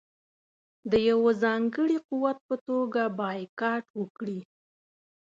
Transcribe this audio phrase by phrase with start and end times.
[0.91, 4.39] د یوه ځانګړي قوت په توګه بایکاټ وکړي.